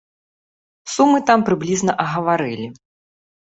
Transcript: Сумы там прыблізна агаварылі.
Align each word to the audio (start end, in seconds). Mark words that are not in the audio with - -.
Сумы 0.93 1.19
там 1.27 1.45
прыблізна 1.51 1.97
агаварылі. 2.07 2.67